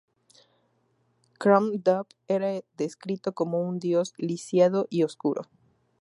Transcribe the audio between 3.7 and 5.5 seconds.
Dios lisiado y oscuro.